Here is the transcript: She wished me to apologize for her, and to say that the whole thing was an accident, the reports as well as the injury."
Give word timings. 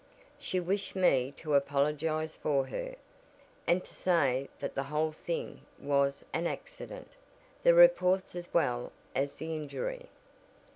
She 0.39 0.59
wished 0.59 0.95
me 0.95 1.31
to 1.37 1.53
apologize 1.53 2.35
for 2.35 2.65
her, 2.65 2.95
and 3.67 3.83
to 3.85 3.93
say 3.93 4.49
that 4.59 4.73
the 4.73 4.81
whole 4.89 5.11
thing 5.11 5.61
was 5.77 6.25
an 6.33 6.47
accident, 6.47 7.09
the 7.61 7.75
reports 7.75 8.33
as 8.35 8.51
well 8.51 8.91
as 9.15 9.35
the 9.35 9.53
injury." 9.55 10.09